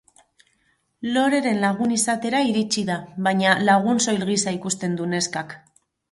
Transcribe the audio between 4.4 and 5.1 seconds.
ikusten du